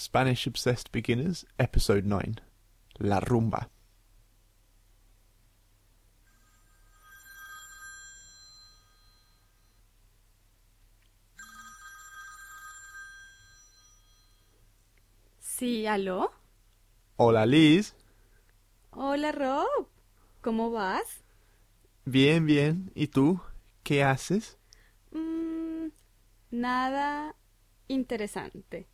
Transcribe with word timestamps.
Spanish 0.00 0.46
Obsessed 0.46 0.90
Beginners, 0.90 1.46
Episode 1.58 2.04
9 2.06 2.36
La 2.94 3.20
Rumba. 3.20 3.68
Sí, 15.38 15.86
aló. 15.86 16.32
Hola 17.16 17.44
Liz. 17.44 17.94
Hola 18.92 19.32
Rob. 19.32 19.86
¿Cómo 20.40 20.70
vas? 20.70 21.22
Bien, 22.06 22.46
bien. 22.46 22.90
¿Y 22.94 23.08
tú? 23.08 23.38
¿Qué 23.82 24.02
haces? 24.02 24.56
Mm, 25.12 25.88
nada 26.50 27.36
interesante. 27.88 28.89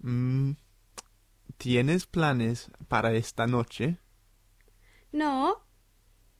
Mm, 0.00 0.52
¿Tienes 1.56 2.06
planes 2.06 2.70
para 2.88 3.12
esta 3.12 3.46
noche? 3.46 3.98
No, 5.12 5.62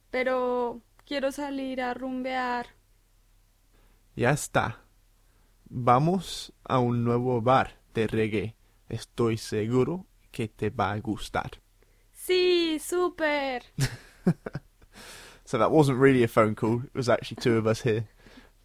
pero 0.09 0.81
quiero 1.05 1.31
salir 1.31 1.81
a 1.81 1.93
rumbear. 1.93 2.67
Ya 4.15 4.31
está. 4.31 4.83
Vamos 5.69 6.53
a 6.63 6.79
un 6.79 7.03
nuevo 7.03 7.41
bar 7.41 7.79
de 7.93 8.07
reggae. 8.07 8.55
Estoy 8.89 9.37
seguro 9.37 10.05
que 10.31 10.47
te 10.47 10.69
va 10.69 10.91
a 10.91 10.99
gustar. 10.99 11.61
Sí, 12.13 12.79
súper. 12.79 13.63
So 15.51 15.57
that 15.57 15.71
wasn't 15.71 15.99
really 15.99 16.23
a 16.23 16.29
phone 16.29 16.55
call, 16.55 16.83
it 16.85 16.95
was 16.95 17.09
actually 17.09 17.41
two 17.41 17.57
of 17.57 17.67
us 17.67 17.81
here. 17.81 18.07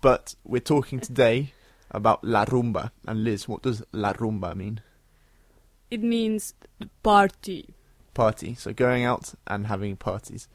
But 0.00 0.36
we're 0.44 0.60
talking 0.60 1.00
today 1.00 1.52
about 1.90 2.22
La 2.22 2.44
Rumba. 2.44 2.92
And 3.04 3.24
Liz, 3.24 3.48
what 3.48 3.62
does 3.62 3.82
La 3.90 4.12
Rumba 4.12 4.54
mean? 4.54 4.80
It 5.90 6.02
means 6.02 6.54
party. 7.02 7.74
Party. 8.14 8.54
So 8.54 8.72
going 8.72 9.04
out 9.04 9.34
and 9.46 9.66
having 9.66 9.96
parties. 9.96 10.48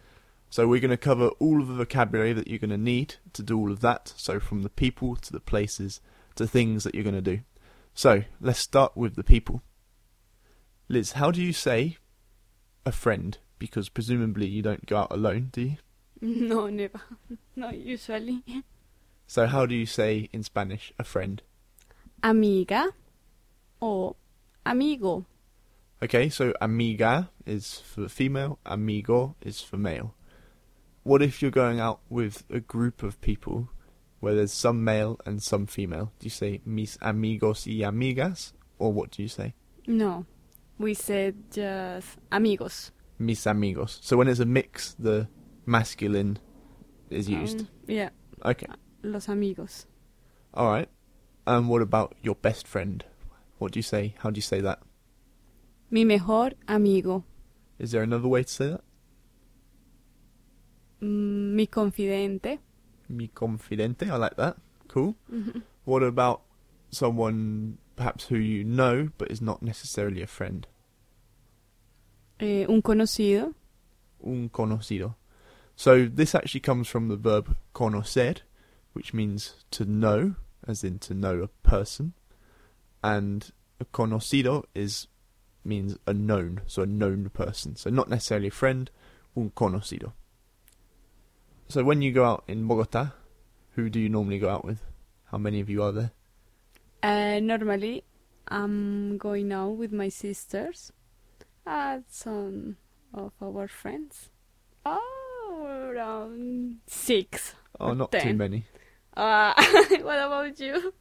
So 0.50 0.68
we're 0.68 0.82
going 0.82 0.92
to 0.92 0.98
cover 0.98 1.30
all 1.40 1.62
of 1.62 1.68
the 1.68 1.74
vocabulary 1.74 2.34
that 2.34 2.48
you're 2.48 2.60
going 2.60 2.72
to 2.72 2.78
need 2.78 3.16
to 3.34 3.42
do 3.42 3.58
all 3.58 3.72
of 3.72 3.80
that. 3.82 4.14
So 4.18 4.40
from 4.40 4.64
the 4.64 4.70
people 4.70 5.16
to 5.16 5.32
the 5.32 5.40
places 5.40 6.02
to 6.36 6.46
things 6.46 6.84
that 6.84 6.94
you're 6.94 7.04
going 7.04 7.16
to 7.16 7.22
do. 7.22 7.40
So 7.94 8.24
let's 8.40 8.60
start 8.60 8.98
with 8.98 9.16
the 9.16 9.24
people. 9.24 9.62
Liz, 10.90 11.14
how 11.14 11.32
do 11.32 11.42
you 11.42 11.54
say 11.54 11.98
a 12.86 12.92
friend? 12.92 13.38
Because 13.60 13.88
presumably 13.90 14.48
you 14.48 14.62
don't 14.62 14.86
go 14.86 14.98
out 14.98 15.12
alone, 15.12 15.50
do 15.52 15.62
you? 15.62 15.78
No, 16.24 16.68
never. 16.68 17.02
Not 17.56 17.78
usually. 17.78 18.44
So 19.26 19.48
how 19.48 19.66
do 19.66 19.74
you 19.74 19.88
say 19.88 20.30
in 20.32 20.44
Spanish 20.44 20.94
a 21.00 21.04
friend? 21.04 21.42
Amiga 22.22 22.90
o 23.82 24.16
amigo. 24.66 25.26
Okay, 26.04 26.30
so 26.30 26.54
amiga 26.62 27.30
is 27.46 27.80
for 27.80 28.08
female, 28.10 28.60
amigo 28.66 29.36
is 29.42 29.62
for 29.62 29.78
male. 29.78 30.16
What 31.04 31.22
if 31.22 31.42
you're 31.42 31.52
going 31.52 31.80
out 31.80 32.00
with 32.10 32.44
a 32.50 32.60
group 32.60 33.04
of 33.04 33.20
people 33.22 33.70
where 34.20 34.34
there's 34.36 34.54
some 34.54 34.84
male 34.84 35.20
and 35.26 35.42
some 35.42 35.66
female? 35.68 36.12
Do 36.20 36.26
you 36.26 36.30
say 36.32 36.62
mis 36.66 36.98
amigos 37.02 37.66
y 37.68 37.82
amigas? 37.86 38.54
Or 38.80 38.92
what 38.92 39.12
do 39.12 39.22
you 39.22 39.28
say? 39.28 39.54
No, 39.88 40.26
we 40.80 40.94
said 40.96 41.36
just 41.52 42.18
amigos. 42.32 42.92
Mis 43.20 43.46
amigos. 43.46 44.00
So 44.02 44.18
when 44.18 44.28
it's 44.28 44.40
a 44.40 44.46
mix, 44.46 44.96
the 44.98 45.28
masculine 45.66 46.40
is 47.12 47.30
used. 47.30 47.62
Um, 47.62 47.68
yeah, 47.88 48.10
Okay, 48.44 48.66
los 49.04 49.28
amigos. 49.28 49.86
alright. 50.56 50.90
And 51.46 51.70
what 51.70 51.82
about 51.84 52.16
your 52.22 52.36
best 52.36 52.68
friend? 52.68 53.04
What 53.62 53.74
do 53.74 53.78
you 53.78 53.84
say? 53.84 54.16
How 54.18 54.32
do 54.32 54.40
you 54.40 54.42
say 54.42 54.60
that? 54.62 54.80
Mi 55.92 56.04
mejor 56.04 56.54
amigo. 56.68 57.24
Is 57.78 57.92
there 57.92 58.02
another 58.02 58.28
way 58.28 58.42
to 58.42 58.50
say 58.50 58.70
that? 58.70 58.82
Mm, 61.00 61.54
Mi 61.54 61.68
confidente. 61.68 62.58
Mi 63.08 63.28
confidente, 63.28 64.10
I 64.10 64.16
like 64.16 64.36
that. 64.38 64.58
Cool. 64.88 65.16
What 65.86 66.02
about 66.02 66.42
someone 66.90 67.78
perhaps 67.96 68.26
who 68.30 68.38
you 68.38 68.64
know 68.64 69.10
but 69.20 69.30
is 69.30 69.42
not 69.44 69.62
necessarily 69.62 70.24
a 70.24 70.28
friend? 70.28 70.66
Eh, 72.40 72.66
un 72.68 72.82
conocido. 72.82 73.54
Un 74.26 74.50
conocido. 74.50 75.14
So 75.76 76.08
this 76.08 76.34
actually 76.34 76.62
comes 76.62 76.88
from 76.88 77.10
the 77.10 77.16
verb 77.16 77.56
conocer, 77.76 78.38
which 78.94 79.14
means 79.14 79.64
to 79.70 79.86
know, 79.86 80.34
as 80.68 80.84
in 80.84 80.98
to 81.00 81.14
know 81.14 81.44
a 81.44 81.48
person, 81.70 82.14
and 83.04 83.52
conocido 83.94 84.66
is 84.76 85.08
means 85.64 85.98
a 86.08 86.14
known, 86.14 86.62
so 86.66 86.84
a 86.84 86.86
known 86.86 87.30
person. 87.30 87.76
So 87.76 87.90
not 87.90 88.10
necessarily 88.10 88.48
a 88.48 88.52
friend, 88.52 88.90
un 89.36 89.52
conocido. 89.56 90.14
So 91.68 91.84
when 91.84 92.02
you 92.02 92.12
go 92.12 92.26
out 92.26 92.44
in 92.48 92.68
Bogota, 92.68 93.12
who 93.76 93.90
do 93.90 94.00
you 94.00 94.10
normally 94.10 94.40
go 94.40 94.50
out 94.50 94.66
with? 94.66 94.84
How 95.26 95.38
many 95.38 95.62
of 95.62 95.70
you 95.70 95.82
are 95.84 95.92
there? 95.92 96.12
Uh, 97.02 97.40
normally, 97.40 98.04
I'm 98.48 99.18
going 99.18 99.52
out 99.54 99.78
with 99.78 99.94
my 99.94 100.10
sisters 100.10 100.92
and 101.66 102.04
some 102.10 102.78
of 103.14 103.32
our 103.42 103.68
friends. 103.68 104.30
Oh, 104.86 105.66
around 105.68 106.80
six. 106.88 107.56
Oh, 107.80 107.94
not 107.94 108.12
too 108.12 108.34
many. 108.34 108.66
Uh, 109.16 109.54
what 110.02 110.20
about 110.20 110.60
you? 110.60 110.94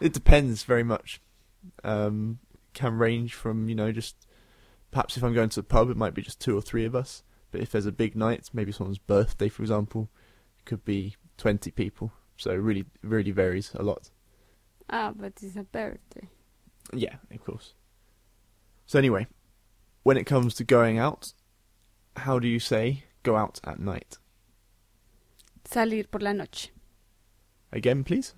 It 0.00 0.12
depends 0.12 0.62
very 0.62 0.84
much. 0.84 1.20
Um, 1.84 2.38
can 2.74 2.94
range 2.94 3.34
from 3.34 3.68
you 3.68 3.74
know 3.74 3.90
just 3.90 4.26
perhaps 4.90 5.16
if 5.16 5.22
I'm 5.22 5.34
going 5.34 5.48
to 5.50 5.60
the 5.60 5.64
pub, 5.64 5.90
it 5.90 5.96
might 5.96 6.14
be 6.14 6.22
just 6.22 6.40
two 6.40 6.56
or 6.56 6.62
three 6.62 6.84
of 6.84 6.94
us. 6.94 7.22
But 7.50 7.60
if 7.60 7.70
there's 7.70 7.86
a 7.86 7.92
big 7.92 8.14
night, 8.14 8.50
maybe 8.52 8.72
someone's 8.72 8.98
birthday, 8.98 9.48
for 9.48 9.62
example, 9.62 10.10
it 10.58 10.64
could 10.64 10.84
be 10.84 11.16
twenty 11.36 11.70
people. 11.70 12.12
So 12.36 12.50
it 12.52 12.56
really, 12.56 12.84
really 13.02 13.32
varies 13.32 13.72
a 13.74 13.82
lot. 13.82 14.10
Ah, 14.88 15.12
but 15.14 15.32
it's 15.42 15.56
a 15.56 15.64
birthday. 15.64 16.28
Yeah, 16.92 17.16
of 17.32 17.44
course. 17.44 17.74
So 18.86 18.98
anyway, 18.98 19.26
when 20.02 20.16
it 20.16 20.24
comes 20.24 20.54
to 20.54 20.64
going 20.64 20.98
out, 20.98 21.32
how 22.16 22.38
do 22.38 22.48
you 22.48 22.60
say 22.60 23.04
go 23.22 23.36
out 23.36 23.60
at 23.64 23.80
night? 23.80 24.18
Salir 25.64 26.10
por 26.10 26.20
la 26.20 26.32
noche. 26.32 26.68
Again, 27.72 28.04
please. 28.04 28.34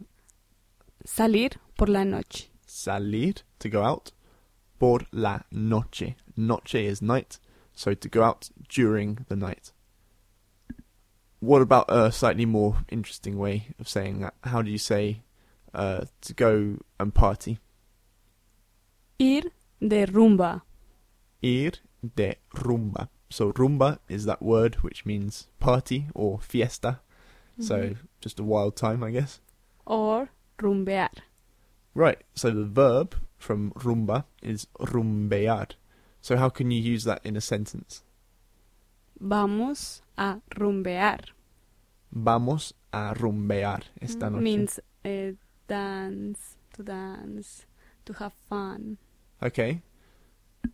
Salir 1.04 1.52
por 1.76 1.88
la 1.88 2.04
noche. 2.04 2.48
salir 2.66 3.42
to 3.58 3.68
go 3.68 3.82
out 3.82 4.12
por 4.78 5.00
la 5.12 5.40
noche. 5.50 6.14
Noche 6.36 6.76
is 6.76 7.02
night, 7.02 7.38
so 7.74 7.94
to 7.94 8.08
go 8.08 8.22
out 8.22 8.50
during 8.68 9.18
the 9.28 9.36
night. 9.36 9.72
What 11.40 11.62
about 11.62 11.86
a 11.88 12.12
slightly 12.12 12.44
more 12.46 12.84
interesting 12.90 13.38
way 13.38 13.68
of 13.78 13.88
saying 13.88 14.20
that? 14.20 14.34
How 14.44 14.62
do 14.62 14.70
you 14.70 14.78
say 14.78 15.22
uh, 15.74 16.04
to 16.22 16.34
go 16.34 16.76
and 16.98 17.14
party? 17.14 17.58
Ir 19.18 19.42
de 19.80 20.06
rumba. 20.06 20.62
Ir 21.42 21.72
de 22.16 22.34
rumba. 22.54 23.08
So 23.30 23.52
rumba 23.52 23.98
is 24.08 24.24
that 24.26 24.42
word 24.42 24.76
which 24.82 25.06
means 25.06 25.48
party 25.60 26.08
or 26.14 26.40
fiesta. 26.40 27.00
So 27.58 27.76
Mhm. 27.76 27.96
just 28.20 28.40
a 28.40 28.44
wild 28.44 28.76
time, 28.76 29.02
I 29.02 29.10
guess. 29.10 29.40
Or 29.86 30.28
rumbear. 30.60 31.08
Right. 31.94 32.18
So 32.34 32.50
the 32.50 32.64
verb 32.64 33.16
from 33.36 33.72
rumba 33.72 34.24
is 34.42 34.66
rumbear. 34.78 35.70
So 36.20 36.36
how 36.36 36.48
can 36.50 36.70
you 36.70 36.80
use 36.80 37.04
that 37.04 37.20
in 37.24 37.36
a 37.36 37.40
sentence? 37.40 38.02
Vamos 39.18 40.02
a 40.16 40.40
rumbear. 40.56 41.20
Vamos 42.12 42.72
a 42.92 43.14
rumbear 43.14 43.82
esta 44.00 44.30
noche. 44.30 44.42
Means 44.42 44.80
uh, 45.04 45.32
dance, 45.68 46.56
to 46.74 46.82
dance, 46.82 47.66
to 48.06 48.12
have 48.14 48.32
fun. 48.48 48.98
Okay. 49.42 49.82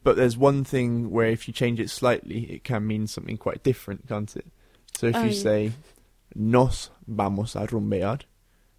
But 0.03 0.17
there's 0.17 0.37
one 0.37 0.65
thing 0.65 1.11
where 1.11 1.29
if 1.31 1.47
you 1.47 1.55
change 1.55 1.79
it 1.81 1.91
slightly, 1.91 2.51
it 2.53 2.65
can 2.65 2.87
mean 2.87 3.07
something 3.07 3.37
quite 3.37 3.63
different, 3.63 4.09
can't 4.09 4.35
it? 4.37 4.47
So 4.99 5.07
if 5.09 5.17
Oh, 5.17 5.23
you 5.23 5.31
yeah. 5.31 5.43
say, 5.43 5.73
nos 6.35 6.91
vamos 7.07 7.55
a 7.55 7.67
rumbear, 7.67 8.23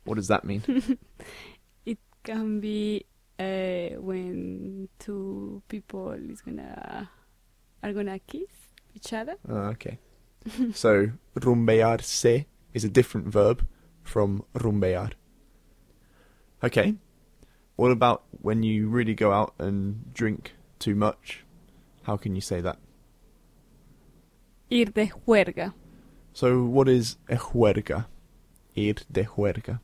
what 0.08 0.16
does 0.16 0.28
that 0.30 0.44
mean? 0.44 0.64
It 1.86 2.00
can 2.24 2.60
be 2.60 3.06
uh, 3.40 4.00
when 4.02 4.90
two 5.00 5.62
people 5.68 6.12
is 6.12 6.42
gonna 6.42 7.10
are 7.84 7.94
gonna 7.94 8.20
kiss 8.20 8.52
each 8.96 9.14
other. 9.14 9.36
Ah, 9.48 9.70
okay. 9.70 10.00
so 10.74 11.12
rumbearse 11.36 12.46
is 12.74 12.84
a 12.84 12.90
different 12.90 13.28
verb 13.28 13.66
from 14.04 14.44
rumbear. 14.54 15.12
Okay. 16.64 16.96
What 17.76 17.92
about 17.92 18.24
when 18.32 18.64
you 18.64 18.88
really 18.90 19.14
go 19.14 19.32
out 19.32 19.54
and 19.60 20.14
drink 20.14 20.54
too 20.80 20.96
much? 20.96 21.46
How 22.04 22.18
can 22.18 22.36
you 22.36 22.42
say 22.42 22.62
that? 22.62 22.78
Ir 24.70 24.86
de 24.86 25.08
juerga. 25.08 25.74
So 26.34 26.64
what 26.64 26.90
is 26.90 27.18
a 27.30 27.36
juerga? 27.36 28.08
Ir 28.76 28.96
de 29.12 29.24
juerga. 29.26 29.80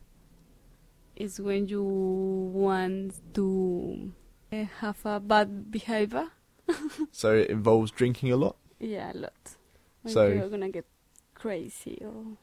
Is 1.15 1.39
when 1.39 1.67
you 1.67 1.83
want 1.83 3.13
to 3.33 4.11
uh, 4.51 4.65
have 4.79 5.05
a 5.05 5.19
bad 5.19 5.71
behavior. 5.71 6.29
So 7.11 7.35
it 7.35 7.49
involves 7.49 7.91
drinking 7.91 8.31
a 8.31 8.35
lot. 8.37 8.55
Yeah, 8.79 9.11
a 9.11 9.17
lot. 9.17 9.55
When 10.01 10.13
So- 10.13 10.27
you're 10.27 10.49
gonna 10.49 10.69
get 10.71 10.85
crazy 11.35 12.01
or 12.03 12.37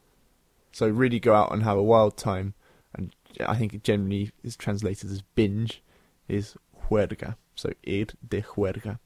So 0.72 0.88
really 0.88 1.18
go 1.20 1.34
out 1.34 1.52
and 1.52 1.62
have 1.62 1.76
a 1.78 1.82
wild 1.82 2.16
time. 2.16 2.54
And 2.94 3.14
I 3.40 3.56
think 3.56 3.74
it 3.74 3.82
generally 3.84 4.30
is 4.42 4.56
translated 4.56 5.10
as 5.10 5.22
binge, 5.34 5.82
is 6.28 6.56
juerga. 6.88 7.36
So 7.54 7.72
ir 7.82 8.06
de 8.28 8.42
juerga. 8.42 8.98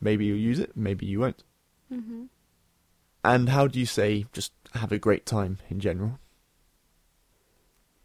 Maybe 0.00 0.26
you'll 0.26 0.38
use 0.38 0.58
it, 0.58 0.76
maybe 0.76 1.06
you 1.06 1.20
won't. 1.20 1.42
hmm 1.88 2.24
And 3.24 3.48
how 3.48 3.66
do 3.66 3.78
you 3.78 3.86
say 3.86 4.26
just 4.32 4.52
have 4.74 4.92
a 4.92 4.98
great 4.98 5.24
time 5.26 5.58
in 5.70 5.80
general? 5.80 6.18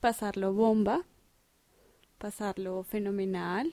Pasarlo 0.02 0.56
bomba, 0.56 1.04
pasarlo 2.20 2.86
fenomenal. 2.86 3.72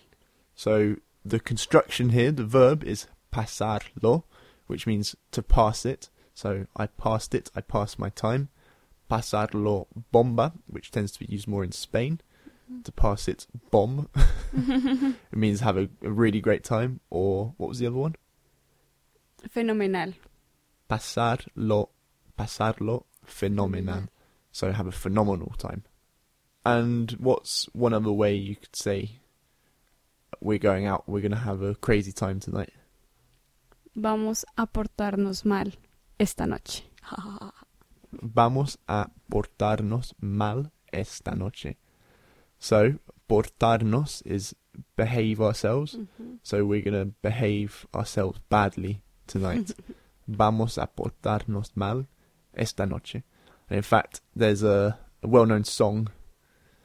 So 0.54 0.96
the 1.24 1.40
construction 1.40 2.10
here, 2.10 2.32
the 2.32 2.44
verb 2.44 2.84
is 2.84 3.06
pasarlo, 3.32 4.24
which 4.66 4.86
means 4.86 5.16
to 5.32 5.42
pass 5.42 5.86
it. 5.86 6.10
So 6.34 6.66
I 6.76 6.86
passed 6.86 7.34
it, 7.34 7.50
I 7.54 7.60
passed 7.60 7.98
my 7.98 8.10
time. 8.10 8.48
Pasarlo 9.10 9.86
bomba, 10.12 10.52
which 10.66 10.90
tends 10.90 11.12
to 11.12 11.20
be 11.20 11.26
used 11.26 11.48
more 11.48 11.64
in 11.64 11.72
Spain. 11.72 12.20
Mm-hmm. 12.70 12.82
To 12.82 12.92
pass 12.92 13.28
it 13.28 13.46
bomb. 13.70 14.08
it 14.52 15.16
means 15.32 15.60
have 15.60 15.78
a, 15.78 15.88
a 16.02 16.10
really 16.10 16.40
great 16.40 16.64
time. 16.64 17.00
Or 17.08 17.54
what 17.56 17.68
was 17.68 17.78
the 17.78 17.86
other 17.86 17.96
one? 17.96 18.16
Fenomenal. 19.48 20.12
Pasarlo, 20.90 21.88
pasarlo 22.38 23.04
fenomenal. 23.24 24.08
So 24.52 24.72
have 24.72 24.86
a 24.86 24.92
phenomenal 24.92 25.54
time. 25.58 25.84
And 26.68 27.10
what's 27.12 27.66
one 27.72 27.94
other 27.94 28.12
way 28.12 28.34
you 28.34 28.56
could 28.56 28.76
say 28.76 29.20
we're 30.40 30.58
going 30.58 30.86
out, 30.86 31.08
we're 31.08 31.22
going 31.22 31.32
to 31.32 31.38
have 31.38 31.62
a 31.62 31.74
crazy 31.74 32.12
time 32.12 32.40
tonight? 32.40 32.72
Vamos 33.96 34.44
a 34.56 34.66
portarnos 34.66 35.44
mal 35.44 35.72
esta 36.20 36.46
noche. 36.46 36.82
Vamos 38.12 38.76
a 38.86 39.08
portarnos 39.30 40.12
mal 40.20 40.70
esta 40.92 41.34
noche. 41.34 41.76
So, 42.58 42.98
portarnos 43.28 44.22
is 44.26 44.54
behave 44.96 45.40
ourselves. 45.40 45.96
Mhm. 45.96 46.38
So 46.42 46.64
we're 46.64 46.82
going 46.82 47.00
to 47.06 47.12
behave 47.22 47.86
ourselves 47.94 48.40
badly 48.48 49.00
tonight. 49.26 49.72
Vamos 50.28 50.76
a 50.76 50.86
portarnos 50.86 51.70
mal 51.74 52.06
esta 52.54 52.84
noche. 52.86 53.22
And 53.68 53.78
in 53.78 53.82
fact, 53.82 54.20
there's 54.36 54.62
a, 54.62 54.98
a 55.22 55.26
well-known 55.28 55.64
song 55.64 56.08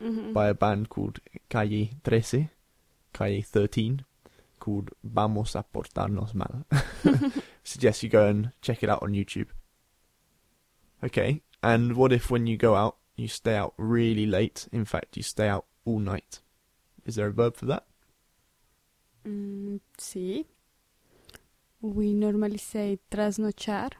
Mhm. 0.04 0.34
by 0.34 0.48
a 0.50 0.54
band 0.54 0.90
called 0.90 1.20
Calle 1.50 1.90
13, 2.04 2.50
Calle 3.14 3.42
13, 3.42 4.06
called 4.60 4.92
Vamos 5.04 5.56
a 5.56 5.64
portarnos 5.64 6.34
mal. 6.34 6.66
Suggest 7.64 8.04
you 8.04 8.10
go 8.10 8.28
and 8.28 8.52
check 8.62 8.84
it 8.84 8.90
out 8.90 9.02
on 9.02 9.14
YouTube. 9.14 9.48
Okay, 11.04 11.42
and 11.62 11.96
what 11.96 12.12
if 12.12 12.30
when 12.32 12.48
you 12.48 12.58
go 12.58 12.76
out, 12.76 12.98
you 13.16 13.28
stay 13.28 13.56
out 13.56 13.74
really 13.78 14.26
late? 14.26 14.68
In 14.72 14.86
fact, 14.86 15.18
you 15.18 15.24
stay 15.24 15.48
out 15.48 15.66
all 15.86 16.00
night. 16.00 16.40
Is 17.06 17.16
there 17.16 17.28
a 17.28 17.32
verb 17.34 17.56
for 17.58 17.66
that? 17.66 17.86
Mm, 19.26 19.80
sí. 19.98 20.46
We 21.82 22.14
normally 22.14 22.58
say 22.58 23.00
trasnochar 23.12 23.92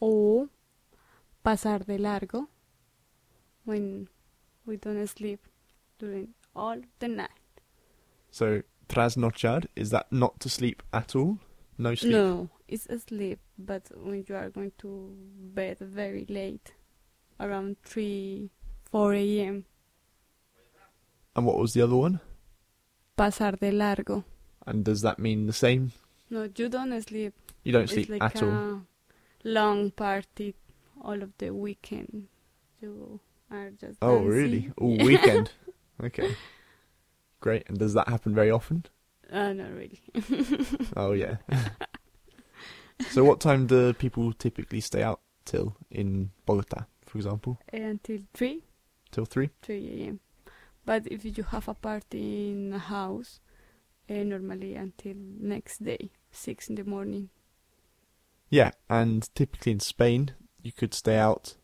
o 0.00 0.48
pasar 1.44 1.84
de 1.86 1.98
largo 1.98 2.48
when 3.64 4.08
we 4.66 4.76
don't 4.76 5.06
sleep 5.06 5.40
during 5.98 6.28
all 6.54 6.76
the 6.98 7.08
night. 7.08 7.30
So, 8.30 8.62
trasnochar, 8.88 9.66
is 9.76 9.90
that 9.90 10.10
not 10.12 10.40
to 10.40 10.48
sleep 10.48 10.82
at 10.92 11.14
all? 11.14 11.38
No 11.78 11.94
sleep? 11.94 12.12
No, 12.12 12.48
it's 12.68 12.86
asleep, 12.86 13.40
but 13.58 13.90
when 13.96 14.24
you 14.28 14.36
are 14.36 14.50
going 14.50 14.72
to 14.78 15.14
bed 15.54 15.78
very 15.80 16.26
late, 16.28 16.72
around 17.40 17.76
3, 17.84 18.50
4 18.90 19.14
a.m., 19.14 19.64
And 21.34 21.46
what 21.46 21.58
was 21.58 21.72
the 21.72 21.82
other 21.82 21.96
one? 21.96 22.20
pasar 23.16 23.58
de 23.58 23.70
largo. 23.72 24.24
And 24.66 24.84
does 24.84 25.02
that 25.02 25.18
mean 25.18 25.46
the 25.46 25.52
same? 25.52 25.92
No, 26.30 26.48
you 26.56 26.68
don't 26.68 27.02
sleep. 27.02 27.34
You 27.64 27.72
don't 27.72 27.88
sleep 27.88 28.08
like 28.08 28.22
at 28.22 28.42
a 28.42 28.46
all. 28.46 28.82
long 29.44 29.90
party 29.90 30.54
all 31.02 31.22
of 31.22 31.30
the 31.38 31.50
weekend. 31.50 32.28
You 32.80 33.20
just 33.80 33.98
Oh, 34.02 34.16
dancing. 34.24 34.28
really? 34.28 34.70
All 34.78 34.96
weekend? 35.04 35.52
okay. 36.02 36.34
Great. 37.40 37.68
And 37.68 37.78
does 37.78 37.94
that 37.94 38.08
happen 38.08 38.34
very 38.34 38.50
often? 38.50 38.84
Uh, 39.30 39.52
not 39.52 39.70
really. 39.72 40.00
Oh, 40.96 41.12
yeah. 41.12 41.36
so, 43.10 43.24
what 43.24 43.40
time 43.40 43.66
do 43.66 43.92
people 43.94 44.32
typically 44.32 44.80
stay 44.80 45.02
out 45.02 45.20
till 45.44 45.76
in 45.90 46.30
Bogota, 46.46 46.84
for 47.06 47.18
example? 47.18 47.58
Until 47.72 48.18
3, 48.34 48.62
Till 49.10 49.24
3? 49.24 49.50
3 49.62 50.02
a.m. 50.04 50.20
But 50.84 51.06
if 51.06 51.24
you 51.24 51.44
have 51.44 51.68
a 51.68 51.74
party 51.74 52.50
in 52.50 52.72
a 52.74 52.78
house, 52.78 53.40
uh, 54.10 54.14
normally 54.24 54.74
until 54.74 55.14
next 55.16 55.82
day, 55.84 56.10
6 56.30 56.68
in 56.68 56.74
the 56.76 56.84
morning. 56.84 57.30
Yeah. 58.50 58.72
And 58.90 59.28
typically 59.34 59.72
in 59.72 59.80
Spain, 59.80 60.32
you 60.62 60.72
could 60.72 60.92
stay 60.94 61.16
out, 61.16 61.56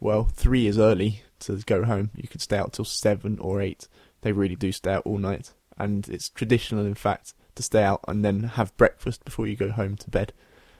well, 0.00 0.24
3 0.24 0.66
is 0.66 0.78
early 0.78 1.22
to 1.40 1.56
go 1.58 1.84
home. 1.84 2.10
You 2.14 2.28
could 2.28 2.42
stay 2.42 2.58
out 2.58 2.72
till 2.72 2.84
7 2.84 3.38
or 3.38 3.60
8. 3.60 3.88
They 4.22 4.32
really 4.32 4.56
do 4.56 4.72
stay 4.72 4.92
out 4.92 5.06
all 5.06 5.18
night. 5.18 5.52
And 5.78 6.08
it's 6.08 6.30
traditional, 6.30 6.86
in 6.86 6.94
fact, 6.94 7.34
to 7.54 7.62
stay 7.62 7.82
out 7.82 8.00
and 8.06 8.24
then 8.24 8.42
have 8.44 8.76
breakfast 8.76 9.24
before 9.24 9.46
you 9.46 9.56
go 9.56 9.70
home 9.70 9.96
to 9.96 10.10
bed. 10.10 10.32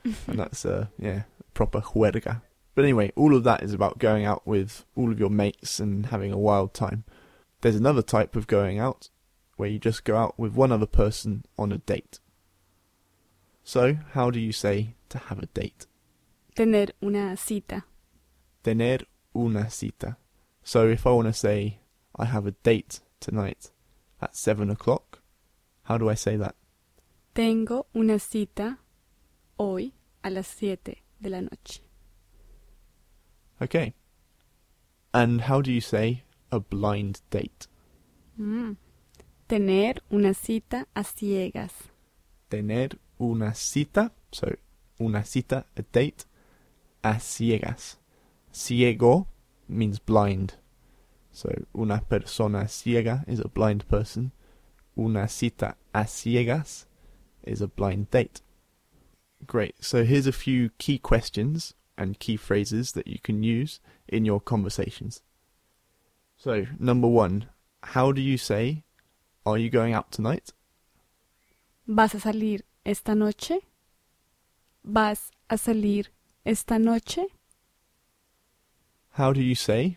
and 0.27 0.39
that's 0.39 0.65
uh 0.65 0.87
yeah 0.99 1.23
proper 1.55 1.81
juerga. 1.81 2.43
But 2.75 2.85
anyway, 2.85 3.11
all 3.17 3.35
of 3.35 3.45
that 3.45 3.63
is 3.63 3.73
about 3.73 3.99
going 3.99 4.27
out 4.27 4.47
with 4.47 4.85
all 4.95 5.11
of 5.11 5.19
your 5.19 5.31
mates 5.31 5.81
and 5.81 6.07
having 6.07 6.31
a 6.31 6.39
wild 6.39 6.75
time. 6.75 7.05
There's 7.63 7.77
another 7.77 8.03
type 8.03 8.37
of 8.37 8.47
going 8.47 8.79
out 8.79 9.09
where 9.57 9.69
you 9.69 9.79
just 9.79 10.05
go 10.05 10.17
out 10.17 10.39
with 10.39 10.53
one 10.53 10.71
other 10.71 10.87
person 10.87 11.45
on 11.59 11.73
a 11.73 11.79
date. 11.79 12.21
So, 13.65 13.97
how 14.13 14.31
do 14.31 14.39
you 14.39 14.53
say 14.53 14.95
to 15.09 15.19
have 15.19 15.39
a 15.39 15.47
date? 15.47 15.87
Tener 16.55 16.89
una 17.03 17.37
cita. 17.37 17.85
Tener 18.67 19.07
una 19.33 19.71
cita. 19.71 20.17
So, 20.65 20.89
if 20.89 21.07
I 21.07 21.11
want 21.11 21.29
to 21.29 21.33
say 21.33 21.79
I 22.19 22.25
have 22.25 22.49
a 22.49 22.51
date 22.65 22.99
tonight 23.21 23.71
at 24.21 24.35
seven 24.35 24.71
o'clock, 24.71 25.21
how 25.85 25.99
do 25.99 26.11
I 26.11 26.17
say 26.17 26.37
that? 26.37 26.57
Tengo 27.33 27.87
una 27.95 28.19
cita 28.19 28.79
hoy 29.57 29.93
a 30.25 30.31
las 30.31 30.49
siete 30.49 31.05
de 31.21 31.31
la 31.31 31.41
noche. 31.43 31.81
Okay. 33.63 33.95
And 35.15 35.43
how 35.43 35.61
do 35.63 35.71
you 35.71 35.81
say 35.81 36.25
a 36.51 36.59
blind 36.59 37.21
date? 37.31 37.69
Mm. 38.37 38.77
Tener 39.49 40.01
una 40.11 40.35
cita 40.35 40.87
a 40.97 41.05
ciegas. 41.05 41.73
tener 42.49 42.99
una 43.21 43.55
cita, 43.55 44.13
so 44.33 44.49
una 44.99 45.25
cita, 45.25 45.67
a 45.77 45.83
date, 45.83 46.25
a 47.03 47.21
ciegas. 47.21 47.99
Ciego 48.57 49.29
means 49.69 49.99
blind. 49.99 50.55
So 51.31 51.51
una 51.75 52.01
persona 52.09 52.67
ciega 52.69 53.23
is 53.29 53.39
a 53.39 53.49
blind 53.49 53.87
person. 53.87 54.33
Una 54.97 55.29
cita 55.29 55.77
a 55.95 56.05
ciegas 56.07 56.87
is 57.43 57.61
a 57.61 57.69
blind 57.69 58.11
date. 58.11 58.41
Great. 59.47 59.85
So 59.85 60.05
here's 60.05 60.27
a 60.27 60.33
few 60.33 60.71
key 60.79 60.99
questions 60.99 61.75
and 61.99 62.19
key 62.19 62.39
phrases 62.39 62.93
that 62.93 63.07
you 63.07 63.19
can 63.19 63.43
use 63.43 63.79
in 64.09 64.25
your 64.25 64.41
conversations. 64.41 65.21
So, 66.39 66.65
number 66.79 67.09
one, 67.09 67.51
how 67.83 68.11
do 68.11 68.23
you 68.23 68.39
say, 68.39 68.85
Are 69.45 69.59
you 69.59 69.69
going 69.69 69.93
out 69.93 70.11
tonight? 70.11 70.55
¿Vas 71.87 72.15
a 72.15 72.21
salir 72.21 72.63
esta 72.87 73.15
noche? 73.15 73.61
¿Vas 74.83 75.31
a 75.51 75.59
salir 75.59 76.07
esta 76.45 76.79
noche? 76.79 77.27
How 79.17 79.33
do 79.33 79.41
you 79.41 79.55
say? 79.55 79.97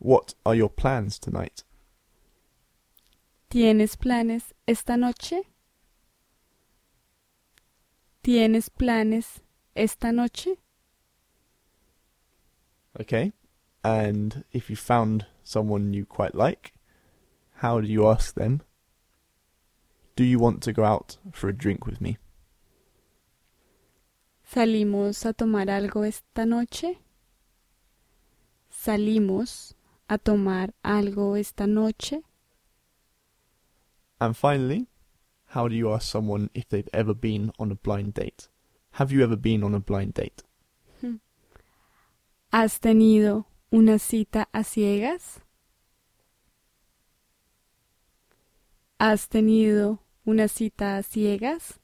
What 0.00 0.34
are 0.44 0.56
your 0.56 0.68
plans 0.68 1.20
tonight? 1.20 1.62
¿Tienes 3.48 3.96
planes 3.96 4.52
esta 4.66 4.96
noche? 4.96 5.42
¿Tienes 8.24 8.70
planes 8.70 9.40
esta 9.76 10.10
noche? 10.10 10.56
Okay. 13.00 13.32
And 13.84 14.42
if 14.50 14.68
you 14.68 14.74
found 14.74 15.26
someone 15.44 15.94
you 15.94 16.04
quite 16.04 16.34
like, 16.34 16.72
how 17.62 17.80
do 17.80 17.86
you 17.86 18.08
ask 18.08 18.34
them? 18.34 18.62
Do 20.16 20.24
you 20.24 20.40
want 20.40 20.60
to 20.64 20.72
go 20.72 20.82
out 20.82 21.18
for 21.30 21.48
a 21.48 21.52
drink 21.52 21.86
with 21.86 22.00
me? 22.00 22.18
¿Salimos 24.44 25.24
a 25.24 25.32
tomar 25.32 25.70
algo 25.70 26.04
esta 26.04 26.44
noche? 26.44 27.05
¿Salimos 28.76 29.74
a 30.06 30.18
tomar 30.18 30.74
algo 30.82 31.36
esta 31.36 31.66
noche? 31.66 32.22
And 34.20 34.36
finally, 34.36 34.86
how 35.46 35.66
do 35.66 35.74
you 35.74 35.92
ask 35.92 36.08
someone 36.08 36.50
if 36.54 36.68
they've 36.68 36.88
ever 36.92 37.14
been 37.14 37.50
on 37.58 37.72
a 37.72 37.74
blind 37.74 38.14
date? 38.14 38.48
Have 38.92 39.10
you 39.10 39.24
ever 39.24 39.36
been 39.36 39.64
on 39.64 39.74
a 39.74 39.80
blind 39.80 40.14
date? 40.14 40.44
Hmm. 41.00 41.16
¿Has 42.52 42.78
tenido 42.78 43.46
una 43.72 43.98
cita 43.98 44.48
a 44.52 44.62
ciegas? 44.62 45.40
¿Has 49.00 49.28
tenido 49.28 49.98
una 50.24 50.48
cita 50.48 50.98
a 50.98 51.02
ciegas? 51.02 51.80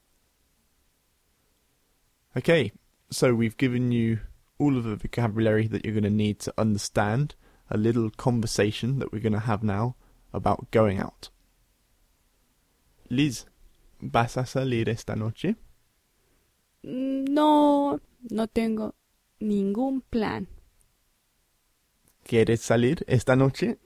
Okay, 2.35 2.71
so 3.11 3.35
we've 3.35 3.57
given 3.57 3.91
you 3.91 4.19
all 4.59 4.77
of 4.77 4.83
the 4.83 4.95
vocabulary 4.95 5.67
that 5.67 5.85
you're 5.85 5.93
going 5.93 6.03
to 6.03 6.09
need 6.09 6.39
to 6.39 6.53
understand 6.57 7.35
a 7.69 7.77
little 7.77 8.09
conversation 8.09 8.99
that 8.99 9.11
we're 9.11 9.19
going 9.19 9.33
to 9.33 9.39
have 9.39 9.63
now 9.63 9.95
about 10.33 10.71
going 10.71 10.99
out. 10.99 11.29
Liz, 13.09 13.45
¿vas 14.01 14.37
a 14.37 14.45
salir 14.45 14.89
esta 14.89 15.15
noche? 15.15 15.55
No, 16.83 17.99
no 18.29 18.47
tengo 18.47 18.93
ningún 19.39 20.01
plan. 20.09 20.47
¿Quieres 22.23 22.61
salir 22.61 23.03
esta 23.07 23.35
noche? 23.35 23.77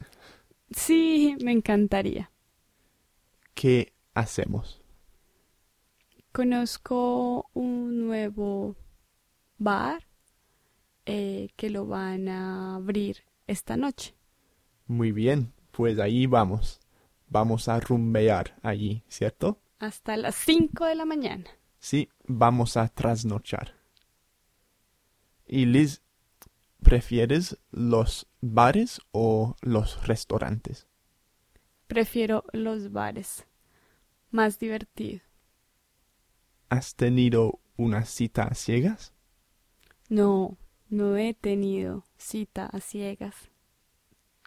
Sí, 0.72 1.36
me 1.42 1.52
encantaría. 1.52 2.32
¿Qué 3.56 3.94
hacemos? 4.14 4.82
Conozco 6.32 7.50
un 7.54 8.08
nuevo 8.08 8.76
bar 9.58 10.07
eh, 11.08 11.50
que 11.56 11.70
lo 11.70 11.86
van 11.86 12.28
a 12.28 12.76
abrir 12.76 13.24
esta 13.48 13.78
noche. 13.78 14.14
Muy 14.88 15.14
bien, 15.14 15.54
pues 15.72 16.00
ahí 16.00 16.26
vamos. 16.26 16.82
Vamos 17.30 17.70
a 17.70 17.80
rumbear 17.80 18.58
allí, 18.62 19.04
¿cierto? 19.08 19.62
Hasta 19.80 20.18
las 20.18 20.36
5 20.36 20.86
de 20.86 20.96
la 20.96 21.06
mañana. 21.06 21.46
Sí, 21.80 22.10
vamos 22.26 22.76
a 22.76 22.90
trasnochar. 22.90 23.76
Y 25.46 25.66
Liz, 25.66 26.02
¿prefieres 26.84 27.58
los 27.72 28.28
bares 28.42 29.00
o 29.12 29.56
los 29.62 30.06
restaurantes? 30.08 30.88
Prefiero 31.88 32.44
los 32.52 32.92
bares. 32.92 33.48
Más 34.30 34.60
divertido. 34.60 35.22
¿Has 36.70 36.96
tenido 36.96 37.62
una 37.78 38.04
cita 38.04 38.44
a 38.44 38.56
ciegas? 38.56 39.14
No, 40.10 40.58
no 40.90 41.18
he 41.18 41.34
tenido 41.34 42.04
cita 42.18 42.66
a 42.66 42.80
ciegas. 42.80 43.36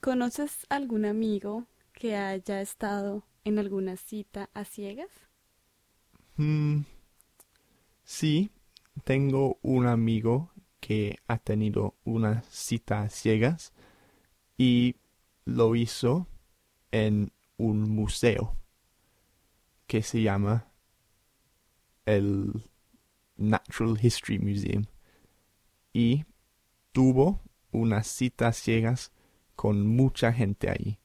¿Conoces 0.00 0.66
algún 0.70 1.04
amigo 1.04 1.66
que 1.92 2.16
haya 2.16 2.60
estado 2.60 3.24
en 3.44 3.58
alguna 3.58 3.96
cita 3.96 4.48
a 4.54 4.64
ciegas? 4.64 5.10
Mm, 6.36 6.82
sí, 8.04 8.50
tengo 9.04 9.58
un 9.62 9.86
amigo 9.86 10.50
que 10.80 11.18
ha 11.28 11.38
tenido 11.38 11.94
una 12.04 12.42
cita 12.50 13.02
a 13.02 13.10
ciegas 13.10 13.72
y 14.56 14.96
lo 15.44 15.74
hizo 15.76 16.26
en 16.92 17.32
un 17.58 17.90
museo 17.90 18.56
que 19.86 20.02
se 20.02 20.22
llama 20.22 20.66
el 22.06 22.52
Natural 23.36 23.98
History 24.00 24.38
Museum 24.38 24.84
y 25.92 26.24
tuvo 26.92 27.40
unas 27.72 28.06
citas 28.06 28.56
ciegas 28.56 29.12
con 29.56 29.86
mucha 29.86 30.32
gente 30.32 30.70
ahí. 30.70 30.98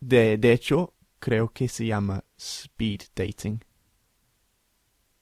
De, 0.00 0.36
de 0.36 0.52
hecho, 0.52 0.94
creo 1.18 1.52
que 1.52 1.68
se 1.68 1.86
llama 1.86 2.24
speed 2.36 3.02
dating. 3.14 3.60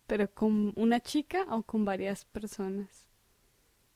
¿Pero 0.07 0.33
con 0.33 0.73
una 0.77 1.01
chica 1.01 1.47
o 1.51 1.63
con 1.63 1.85
varias 1.85 2.25
personas? 2.25 3.09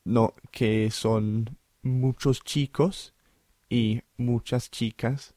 No, 0.05 0.35
que 0.51 0.91
son 0.91 1.59
muchos 1.83 2.43
chicos 2.43 3.15
y 3.69 4.03
muchas 4.17 4.71
chicas 4.71 5.35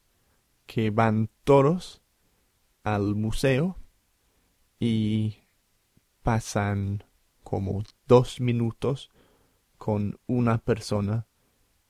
que 0.66 0.90
van 0.90 1.30
todos 1.44 2.02
al 2.84 3.14
museo 3.14 3.76
y 4.78 5.38
pasan 6.22 7.02
como 7.42 7.82
dos 8.06 8.40
minutos 8.40 9.10
con 9.78 10.18
una 10.26 10.58
persona 10.58 11.26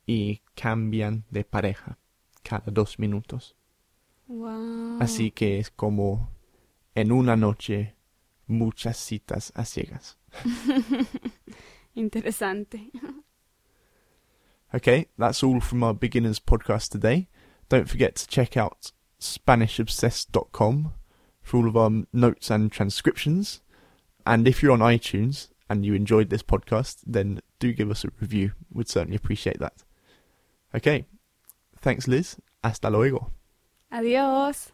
y 0.06 0.42
cambian 0.54 1.24
de 1.30 1.44
pareja 1.44 1.98
cada 2.42 2.70
dos 2.70 2.98
minutos. 2.98 3.56
Wow. 4.26 4.98
Así 5.00 5.30
que 5.30 5.58
es 5.58 5.70
como 5.70 6.30
en 6.94 7.12
una 7.12 7.36
noche 7.36 7.94
muchas 8.46 8.96
citas 8.96 9.52
a 9.54 9.64
ciegas. 9.64 10.18
Interesante. 11.94 12.90
Okay, 14.72 15.08
that's 15.16 15.42
all 15.42 15.60
from 15.60 15.82
our 15.82 15.94
beginners 15.94 16.38
podcast 16.38 16.90
today. 16.90 17.28
Don't 17.68 17.88
forget 17.88 18.16
to 18.16 18.26
check 18.26 18.56
out 18.56 18.92
SpanishObsessed.com 19.20 20.92
for 21.42 21.56
all 21.56 21.68
of 21.68 21.76
our 21.76 21.90
notes 22.12 22.50
and 22.50 22.70
transcriptions. 22.70 23.62
And 24.26 24.46
if 24.46 24.62
you're 24.62 24.72
on 24.72 24.80
iTunes 24.80 25.48
and 25.70 25.86
you 25.86 25.94
enjoyed 25.94 26.28
this 26.28 26.42
podcast, 26.42 26.98
then 27.06 27.40
do 27.58 27.72
give 27.72 27.90
us 27.90 28.04
a 28.04 28.08
review. 28.20 28.52
We'd 28.72 28.88
certainly 28.88 29.16
appreciate 29.16 29.58
that. 29.58 29.84
Okay, 30.74 31.06
thanks, 31.80 32.06
Liz. 32.06 32.36
Hasta 32.62 32.90
luego. 32.90 33.30
Adiós. 33.92 34.72